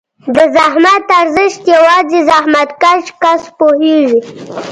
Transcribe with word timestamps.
د 0.35 0.37
زحمت 0.55 1.05
ارزښت 1.21 1.63
یوازې 1.75 2.19
زحمتکښ 2.29 3.05
کس 3.21 3.43
پوهېږي. 3.57 4.19